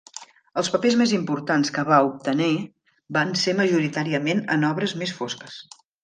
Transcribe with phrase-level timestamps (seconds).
[0.59, 2.47] Els papers més importants que va obtener
[3.17, 5.59] van ser majoritàriament en obres més fosques.